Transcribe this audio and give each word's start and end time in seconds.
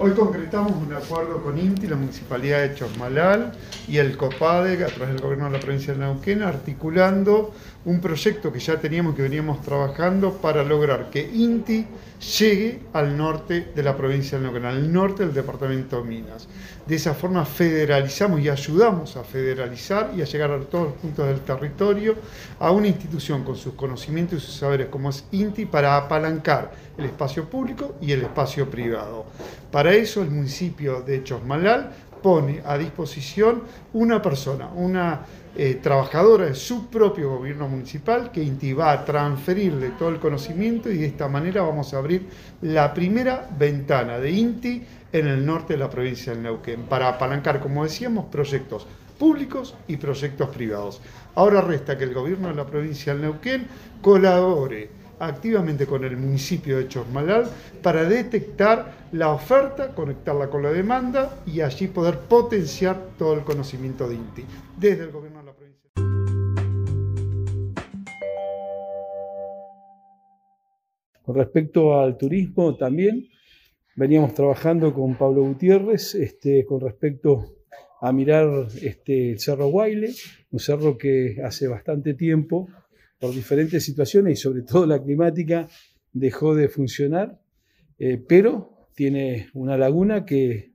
Hoy 0.00 0.12
concretamos 0.12 0.74
un 0.74 0.94
acuerdo 0.94 1.42
con 1.42 1.58
INTI, 1.58 1.88
la 1.88 1.96
Municipalidad 1.96 2.60
de 2.60 2.72
Chosmalal 2.76 3.50
y 3.88 3.98
el 3.98 4.16
COPADE, 4.16 4.84
a 4.84 4.86
través 4.86 5.08
del 5.08 5.20
Gobierno 5.20 5.46
de 5.46 5.58
la 5.58 5.58
Provincia 5.58 5.92
de 5.92 5.98
Neuquén, 5.98 6.42
articulando 6.42 7.52
un 7.84 8.00
proyecto 8.00 8.52
que 8.52 8.60
ya 8.60 8.78
teníamos, 8.78 9.16
que 9.16 9.22
veníamos 9.22 9.60
trabajando 9.60 10.34
para 10.34 10.62
lograr 10.62 11.10
que 11.10 11.28
INTI 11.28 11.86
llegue 12.38 12.80
al 12.92 13.16
norte 13.16 13.72
de 13.74 13.82
la 13.82 13.96
provincia 13.96 14.38
de 14.38 14.44
Neuquén, 14.44 14.66
al 14.66 14.92
norte 14.92 15.24
del 15.24 15.34
departamento 15.34 16.00
de 16.00 16.08
Minas. 16.08 16.46
De 16.86 16.94
esa 16.94 17.12
forma 17.12 17.44
federalizamos 17.44 18.40
y 18.40 18.48
ayudamos 18.48 19.16
a 19.16 19.24
federalizar 19.24 20.12
y 20.16 20.22
a 20.22 20.24
llegar 20.24 20.52
a 20.52 20.60
todos 20.60 20.88
los 20.90 20.94
puntos 20.94 21.26
del 21.26 21.40
territorio 21.40 22.14
a 22.60 22.70
una 22.70 22.86
institución 22.86 23.42
con 23.42 23.56
sus 23.56 23.74
conocimientos 23.74 24.42
y 24.42 24.46
sus 24.46 24.54
saberes 24.54 24.86
como 24.88 25.10
es 25.10 25.24
INTI 25.32 25.66
para 25.66 25.96
apalancar 25.96 26.70
el 26.96 27.04
espacio 27.04 27.48
público 27.48 27.96
y 28.00 28.12
el 28.12 28.22
espacio 28.22 28.70
privado. 28.70 29.26
Para 29.70 29.87
eso 29.92 30.22
el 30.22 30.30
municipio 30.30 31.02
de 31.02 31.22
Chosmalal 31.22 31.90
pone 32.22 32.62
a 32.64 32.76
disposición 32.76 33.62
una 33.92 34.20
persona, 34.20 34.68
una 34.74 35.20
eh, 35.56 35.78
trabajadora 35.82 36.46
de 36.46 36.54
su 36.54 36.88
propio 36.88 37.30
gobierno 37.30 37.68
municipal 37.68 38.30
que 38.30 38.42
INTI 38.42 38.72
va 38.74 38.92
a 38.92 39.04
transferirle 39.04 39.90
todo 39.90 40.08
el 40.10 40.18
conocimiento 40.18 40.90
y 40.90 40.98
de 40.98 41.06
esta 41.06 41.28
manera 41.28 41.62
vamos 41.62 41.94
a 41.94 41.98
abrir 41.98 42.26
la 42.62 42.92
primera 42.92 43.48
ventana 43.58 44.18
de 44.18 44.30
INTI 44.30 44.86
en 45.12 45.26
el 45.26 45.44
norte 45.44 45.72
de 45.72 45.78
la 45.78 45.90
provincia 45.90 46.32
del 46.32 46.42
Neuquén 46.42 46.82
para 46.82 47.08
apalancar, 47.08 47.60
como 47.60 47.84
decíamos, 47.84 48.26
proyectos 48.26 48.86
públicos 49.18 49.74
y 49.88 49.96
proyectos 49.96 50.48
privados. 50.50 51.00
Ahora 51.34 51.60
resta 51.60 51.98
que 51.98 52.04
el 52.04 52.14
gobierno 52.14 52.48
de 52.48 52.54
la 52.54 52.66
provincia 52.66 53.12
del 53.12 53.22
Neuquén 53.22 53.66
colabore 54.00 54.90
activamente 55.20 55.86
con 55.86 56.04
el 56.04 56.16
municipio 56.16 56.76
de 56.76 56.88
Chosmalal 56.88 57.48
para 57.82 58.04
detectar 58.04 59.08
la 59.12 59.30
oferta, 59.30 59.94
conectarla 59.94 60.48
con 60.48 60.62
la 60.62 60.70
demanda 60.70 61.42
y 61.46 61.60
allí 61.60 61.88
poder 61.88 62.18
potenciar 62.20 62.98
todo 63.18 63.34
el 63.34 63.44
conocimiento 63.44 64.08
de 64.08 64.16
INTI 64.16 64.44
desde 64.78 65.04
el 65.04 65.10
gobierno 65.10 65.40
de 65.40 65.44
la 65.46 65.52
provincia. 65.52 65.90
Con 71.22 71.34
respecto 71.34 72.00
al 72.00 72.16
turismo 72.16 72.76
también, 72.76 73.28
veníamos 73.96 74.32
trabajando 74.34 74.94
con 74.94 75.16
Pablo 75.16 75.42
Gutiérrez 75.42 76.14
este, 76.14 76.64
con 76.64 76.80
respecto 76.80 77.56
a 78.00 78.12
mirar 78.12 78.68
este, 78.80 79.32
el 79.32 79.40
Cerro 79.40 79.68
Guaile, 79.68 80.12
un 80.50 80.58
cerro 80.58 80.96
que 80.96 81.36
hace 81.44 81.66
bastante 81.66 82.14
tiempo 82.14 82.68
por 83.18 83.34
diferentes 83.34 83.84
situaciones 83.84 84.38
y 84.38 84.42
sobre 84.42 84.62
todo 84.62 84.86
la 84.86 85.02
climática 85.02 85.68
dejó 86.12 86.54
de 86.54 86.68
funcionar, 86.68 87.40
eh, 87.98 88.22
pero 88.28 88.88
tiene 88.94 89.48
una 89.54 89.76
laguna 89.76 90.24
que 90.24 90.72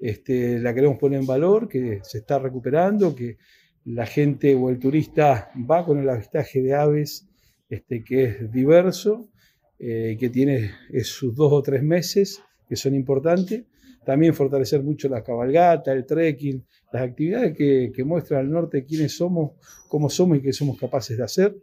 este, 0.00 0.58
la 0.58 0.74
queremos 0.74 0.98
poner 0.98 1.20
en 1.20 1.26
valor, 1.26 1.68
que 1.68 2.00
se 2.02 2.18
está 2.18 2.38
recuperando, 2.38 3.14
que 3.14 3.38
la 3.84 4.06
gente 4.06 4.54
o 4.54 4.68
el 4.68 4.78
turista 4.78 5.50
va 5.70 5.84
con 5.84 5.98
el 5.98 6.08
avistaje 6.08 6.60
de 6.60 6.74
aves 6.74 7.28
este, 7.68 8.04
que 8.04 8.24
es 8.24 8.52
diverso, 8.52 9.28
eh, 9.78 10.16
que 10.18 10.28
tiene 10.28 10.72
sus 11.02 11.34
dos 11.34 11.52
o 11.52 11.62
tres 11.62 11.82
meses, 11.82 12.42
que 12.68 12.76
son 12.76 12.94
importantes. 12.94 13.64
También 14.06 14.34
fortalecer 14.34 14.84
mucho 14.84 15.08
la 15.08 15.24
cabalgata, 15.24 15.92
el 15.92 16.06
trekking, 16.06 16.64
las 16.92 17.02
actividades 17.02 17.56
que, 17.56 17.90
que 17.92 18.04
muestran 18.04 18.46
al 18.46 18.50
norte 18.50 18.84
quiénes 18.84 19.16
somos, 19.16 19.54
cómo 19.88 20.08
somos 20.08 20.38
y 20.38 20.42
qué 20.42 20.52
somos 20.52 20.78
capaces 20.78 21.18
de 21.18 21.24
hacer. 21.24 21.56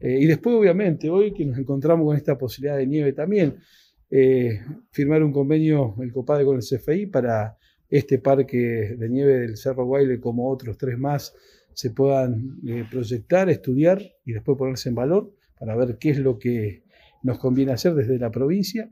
Eh, 0.00 0.18
y 0.20 0.26
después, 0.26 0.56
obviamente, 0.56 1.08
hoy 1.08 1.32
que 1.32 1.46
nos 1.46 1.56
encontramos 1.58 2.04
con 2.04 2.16
esta 2.16 2.36
posibilidad 2.36 2.76
de 2.76 2.88
nieve 2.88 3.12
también, 3.12 3.58
eh, 4.10 4.60
firmar 4.90 5.22
un 5.22 5.32
convenio, 5.32 5.94
el 6.00 6.12
COPADE 6.12 6.44
con 6.44 6.56
el 6.56 6.62
CFI, 6.62 7.06
para 7.06 7.56
este 7.88 8.18
parque 8.18 8.96
de 8.98 9.08
nieve 9.08 9.38
del 9.38 9.56
Cerro 9.56 9.86
Guaile, 9.86 10.18
como 10.18 10.50
otros 10.50 10.76
tres 10.76 10.98
más, 10.98 11.34
se 11.72 11.90
puedan 11.90 12.58
eh, 12.66 12.84
proyectar, 12.90 13.48
estudiar 13.48 14.02
y 14.24 14.32
después 14.32 14.58
ponerse 14.58 14.88
en 14.88 14.96
valor 14.96 15.32
para 15.56 15.76
ver 15.76 15.98
qué 15.98 16.10
es 16.10 16.18
lo 16.18 16.36
que 16.36 16.82
nos 17.22 17.38
conviene 17.38 17.72
hacer 17.72 17.94
desde 17.94 18.18
la 18.18 18.30
provincia. 18.30 18.90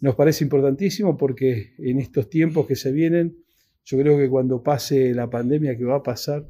Nos 0.00 0.14
parece 0.14 0.44
importantísimo 0.44 1.16
porque 1.16 1.74
en 1.78 1.98
estos 1.98 2.30
tiempos 2.30 2.66
que 2.66 2.76
se 2.76 2.92
vienen, 2.92 3.36
yo 3.84 3.98
creo 3.98 4.16
que 4.16 4.28
cuando 4.28 4.62
pase 4.62 5.14
la 5.14 5.28
pandemia 5.28 5.76
que 5.76 5.84
va 5.84 5.96
a 5.96 6.02
pasar, 6.02 6.46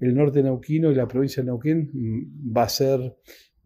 el 0.00 0.14
norte 0.14 0.42
neuquino 0.42 0.90
y 0.90 0.94
la 0.94 1.08
provincia 1.08 1.42
de 1.42 1.46
Neuquén 1.46 1.90
mm, 1.92 2.56
va 2.56 2.64
a 2.64 2.68
ser, 2.68 3.16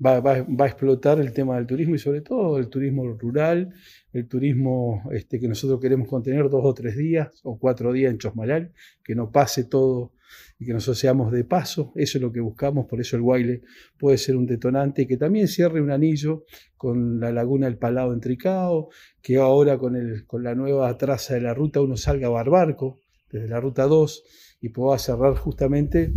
va, 0.04 0.16
a 0.16 0.66
explotar 0.66 1.20
el 1.20 1.32
tema 1.32 1.56
del 1.56 1.66
turismo 1.66 1.94
y 1.94 1.98
sobre 1.98 2.20
todo 2.20 2.58
el 2.58 2.68
turismo 2.68 3.06
rural, 3.12 3.72
el 4.12 4.28
turismo 4.28 5.02
este, 5.12 5.38
que 5.38 5.48
nosotros 5.48 5.80
queremos 5.80 6.08
contener 6.08 6.48
dos 6.48 6.62
o 6.64 6.74
tres 6.74 6.96
días 6.96 7.40
o 7.44 7.58
cuatro 7.58 7.92
días 7.92 8.12
en 8.12 8.18
Chosmalal, 8.18 8.72
que 9.04 9.14
no 9.14 9.30
pase 9.30 9.64
todo 9.64 10.12
y 10.58 10.66
que 10.66 10.72
nosotros 10.72 10.98
seamos 10.98 11.32
de 11.32 11.44
paso, 11.44 11.92
eso 11.94 12.18
es 12.18 12.22
lo 12.22 12.32
que 12.32 12.40
buscamos, 12.40 12.86
por 12.86 13.00
eso 13.00 13.16
el 13.16 13.22
Guaile 13.22 13.62
puede 13.98 14.16
ser 14.16 14.36
un 14.36 14.46
detonante, 14.46 15.06
que 15.06 15.16
también 15.16 15.48
cierre 15.48 15.80
un 15.80 15.90
anillo 15.90 16.44
con 16.76 17.20
la 17.20 17.32
laguna 17.32 17.66
del 17.66 17.78
Palado 17.78 18.12
en 18.12 18.20
Tricao, 18.20 18.88
que 19.20 19.36
ahora 19.36 19.76
con, 19.78 19.96
el, 19.96 20.26
con 20.26 20.42
la 20.42 20.54
nueva 20.54 20.96
traza 20.96 21.34
de 21.34 21.42
la 21.42 21.54
ruta 21.54 21.80
uno 21.80 21.96
salga 21.96 22.28
a 22.28 22.30
Barbarco, 22.30 23.00
desde 23.30 23.48
la 23.48 23.60
ruta 23.60 23.84
2, 23.86 24.24
y 24.60 24.68
pueda 24.70 24.98
cerrar 24.98 25.34
justamente 25.34 26.12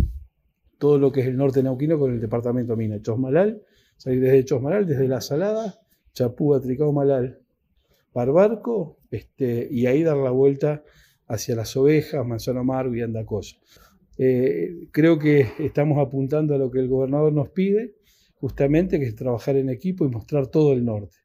todo 0.86 1.00
lo 1.00 1.12
que 1.12 1.22
es 1.22 1.26
el 1.26 1.36
norte 1.36 1.64
neuquino 1.64 1.98
con 1.98 2.14
el 2.14 2.22
departamento 2.22 2.76
Mina. 2.76 3.02
Chosmalal, 3.02 3.60
salir 3.98 4.22
desde 4.22 4.46
Chosmalal, 4.46 4.86
desde 4.86 5.08
La 5.08 5.20
Salada, 5.20 5.80
Chapúa, 6.14 6.62
Tricao, 6.62 6.94
Malal, 6.94 7.40
Barbarco, 8.14 9.00
este, 9.10 9.68
y 9.72 9.88
ahí 9.88 10.04
dar 10.04 10.18
la 10.18 10.30
vuelta 10.30 10.84
hacia 11.26 11.56
las 11.56 11.76
ovejas, 11.76 12.24
Manzano 12.24 12.60
Amargo 12.60 12.94
y 12.94 13.02
Andacoso. 13.02 13.58
Eh, 14.20 14.90
creo 14.92 15.18
que 15.18 15.48
estamos 15.58 15.98
apuntando 15.98 16.54
a 16.54 16.60
lo 16.60 16.70
que 16.70 16.82
el 16.82 16.88
gobernador 16.88 17.34
nos 17.34 17.50
pide, 17.50 17.96
justamente, 18.36 19.00
que 19.00 19.08
es 19.08 19.16
trabajar 19.16 19.56
en 19.56 19.70
equipo 19.70 20.06
y 20.06 20.10
mostrar 20.10 20.46
todo 20.52 20.72
el 20.72 20.86
norte. 20.86 21.18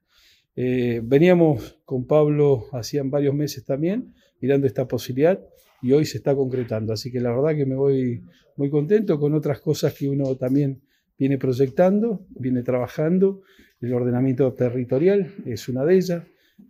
Eh, 0.56 1.02
veníamos 1.04 1.82
con 1.84 2.06
Pablo 2.06 2.64
hacían 2.72 3.10
varios 3.10 3.34
meses 3.34 3.62
también, 3.66 4.14
mirando 4.40 4.66
esta 4.66 4.88
posibilidad 4.88 5.38
y 5.82 5.92
hoy 5.92 6.04
se 6.04 6.18
está 6.18 6.34
concretando. 6.34 6.92
Así 6.92 7.10
que 7.10 7.20
la 7.20 7.30
verdad 7.30 7.56
que 7.56 7.66
me 7.66 7.76
voy 7.76 8.22
muy 8.56 8.70
contento 8.70 9.18
con 9.18 9.34
otras 9.34 9.60
cosas 9.60 9.94
que 9.94 10.08
uno 10.08 10.36
también 10.36 10.82
viene 11.18 11.38
proyectando, 11.38 12.26
viene 12.30 12.62
trabajando. 12.62 13.42
El 13.80 13.94
ordenamiento 13.94 14.52
territorial 14.52 15.34
es 15.46 15.68
una 15.68 15.84
de 15.84 15.96
ellas. 15.96 16.22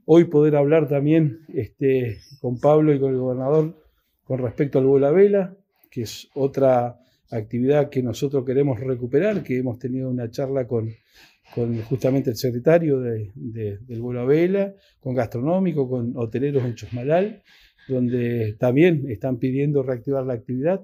Hoy 0.04 0.24
poder 0.24 0.56
hablar 0.56 0.88
también 0.88 1.40
este, 1.52 2.18
con 2.40 2.60
Pablo 2.60 2.94
y 2.94 3.00
con 3.00 3.12
el 3.12 3.18
gobernador 3.18 3.76
con 4.30 4.38
respecto 4.38 4.78
al 4.78 4.86
vuelo 4.86 5.08
a 5.08 5.10
vela, 5.10 5.56
que 5.90 6.02
es 6.02 6.28
otra 6.34 7.00
actividad 7.32 7.90
que 7.90 8.00
nosotros 8.00 8.44
queremos 8.44 8.78
recuperar, 8.78 9.42
que 9.42 9.58
hemos 9.58 9.78
tenido 9.80 10.08
una 10.08 10.30
charla 10.30 10.68
con, 10.68 10.88
con 11.52 11.82
justamente 11.82 12.30
el 12.30 12.36
secretario 12.36 13.00
de, 13.00 13.32
del 13.34 14.00
vuelo 14.00 14.20
a 14.20 14.24
vela, 14.24 14.72
con 15.00 15.16
gastronómico, 15.16 15.88
con 15.88 16.16
hoteleros 16.16 16.64
en 16.64 16.76
Chosmalal, 16.76 17.42
donde 17.90 18.56
también 18.58 19.04
están 19.10 19.38
pidiendo 19.38 19.82
reactivar 19.82 20.24
la 20.24 20.34
actividad. 20.34 20.80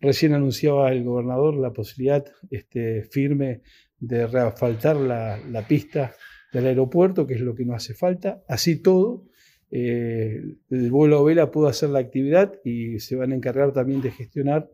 Recién 0.00 0.34
anunciaba 0.34 0.90
el 0.92 1.04
gobernador 1.04 1.56
la 1.56 1.72
posibilidad 1.72 2.24
este, 2.50 3.04
firme 3.04 3.60
de 3.98 4.26
reasfaltar 4.26 4.96
la, 4.96 5.38
la, 5.50 5.66
pista 5.66 6.14
del 6.52 6.66
aeropuerto, 6.66 7.26
que 7.26 7.34
es 7.34 7.40
lo 7.40 7.54
que 7.54 7.64
nos 7.64 7.76
hace 7.76 7.94
falta. 7.94 8.42
Así 8.48 8.82
todo, 8.82 9.24
eh, 9.70 10.42
el 10.70 10.90
vuelo 10.90 11.18
a 11.18 11.24
vela 11.24 11.50
pudo 11.50 11.68
hacer 11.68 11.90
la 11.90 11.98
actividad 11.98 12.54
y 12.64 13.00
se 13.00 13.16
van 13.16 13.32
a 13.32 13.34
encargar 13.34 13.72
también 13.72 14.00
de 14.00 14.10
gestionar 14.10 14.70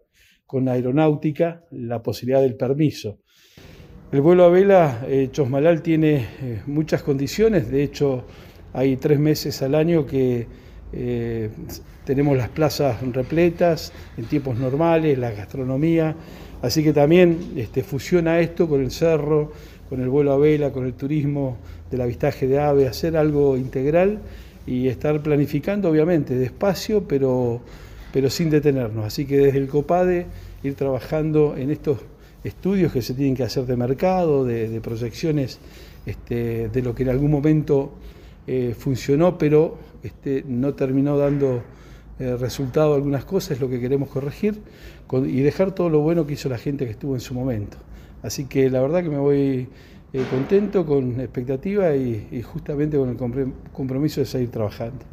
con 0.46 0.68
aeronáutica 0.68 1.64
la 1.70 2.02
posibilidad 2.02 2.42
del 2.42 2.56
permiso. 2.56 3.20
El 4.12 4.20
vuelo 4.20 4.44
a 4.44 4.50
vela, 4.50 5.06
eh, 5.08 5.28
Chosmalal 5.32 5.80
tiene 5.80 6.26
eh, 6.42 6.62
muchas 6.66 7.02
condiciones, 7.02 7.70
de 7.70 7.82
hecho 7.82 8.26
hay 8.74 8.96
tres 8.96 9.18
meses 9.18 9.62
al 9.62 9.74
año 9.74 10.06
que 10.06 10.46
eh, 10.92 11.50
tenemos 12.04 12.36
las 12.36 12.48
plazas 12.48 13.00
repletas 13.12 13.92
en 14.16 14.24
tiempos 14.24 14.58
normales, 14.58 15.18
la 15.18 15.30
gastronomía, 15.30 16.14
así 16.60 16.82
que 16.82 16.92
también 16.92 17.52
este, 17.56 17.82
fusiona 17.82 18.40
esto 18.40 18.68
con 18.68 18.82
el 18.82 18.90
cerro, 18.90 19.52
con 19.88 20.00
el 20.00 20.08
vuelo 20.08 20.32
a 20.32 20.38
vela, 20.38 20.72
con 20.72 20.86
el 20.86 20.94
turismo 20.94 21.58
del 21.90 22.00
avistaje 22.00 22.46
de 22.46 22.58
aves, 22.58 22.88
hacer 22.88 23.16
algo 23.16 23.56
integral 23.56 24.20
y 24.66 24.88
estar 24.88 25.22
planificando, 25.22 25.90
obviamente, 25.90 26.34
despacio, 26.34 27.06
pero, 27.06 27.60
pero 28.12 28.30
sin 28.30 28.50
detenernos. 28.50 29.04
Así 29.04 29.26
que 29.26 29.36
desde 29.36 29.58
el 29.58 29.68
COPADE 29.68 30.26
ir 30.62 30.74
trabajando 30.74 31.56
en 31.56 31.70
estos 31.70 31.98
estudios 32.44 32.92
que 32.92 33.02
se 33.02 33.14
tienen 33.14 33.36
que 33.36 33.42
hacer 33.44 33.66
de 33.66 33.76
mercado, 33.76 34.44
de, 34.44 34.80
proyecciones 34.80 35.58
este, 36.06 36.68
de 36.68 36.82
lo 36.82 36.94
que 36.94 37.02
en 37.04 37.10
algún 37.10 37.30
momento 37.30 37.92
eh, 38.46 38.74
funcionó, 38.76 39.38
pero 39.38 39.78
este, 40.02 40.44
no 40.46 40.74
terminó 40.74 41.16
dando 41.16 41.62
eh, 42.18 42.36
resultado 42.36 42.94
algunas 42.94 43.24
cosas, 43.24 43.52
es 43.52 43.60
lo 43.60 43.68
que 43.68 43.80
queremos 43.80 44.08
corregir 44.08 44.60
y 45.12 45.40
dejar 45.40 45.74
todo 45.74 45.90
lo 45.90 46.00
bueno 46.00 46.26
que 46.26 46.34
hizo 46.34 46.48
la 46.48 46.58
gente 46.58 46.84
que 46.84 46.92
estuvo 46.92 47.14
en 47.14 47.20
su 47.20 47.34
momento. 47.34 47.76
Así 48.22 48.46
que 48.46 48.70
la 48.70 48.80
verdad 48.80 49.02
que 49.02 49.10
me 49.10 49.18
voy 49.18 49.68
eh, 50.12 50.24
contento, 50.30 50.86
con 50.86 51.20
expectativa 51.20 51.94
y, 51.94 52.28
y 52.30 52.42
justamente 52.42 52.96
con 52.96 53.10
el 53.10 53.52
compromiso 53.72 54.20
de 54.20 54.26
seguir 54.26 54.50
trabajando. 54.50 55.04